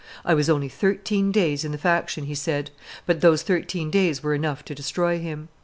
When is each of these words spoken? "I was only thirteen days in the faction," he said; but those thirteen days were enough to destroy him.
"I 0.25 0.33
was 0.33 0.49
only 0.49 0.67
thirteen 0.67 1.31
days 1.31 1.63
in 1.63 1.71
the 1.71 1.77
faction," 1.77 2.23
he 2.23 2.33
said; 2.33 2.71
but 3.05 3.21
those 3.21 3.43
thirteen 3.43 3.91
days 3.91 4.23
were 4.23 4.33
enough 4.33 4.65
to 4.65 4.73
destroy 4.73 5.19
him. 5.19 5.49